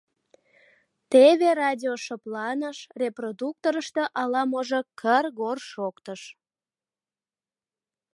Теве 1.11 1.49
радио 1.61 1.93
шыпланыш, 2.05 2.77
репродукторышто 3.01 4.03
ала-можо 4.21 4.79
кыр-гор 4.99 5.57
шоктыш. 5.71 6.21